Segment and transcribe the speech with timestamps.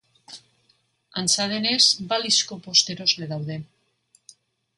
[1.21, 1.83] Antza denez,
[2.15, 3.59] balizko bost erosle daude.